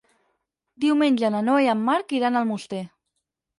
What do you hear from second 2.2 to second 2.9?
iran a Almoster.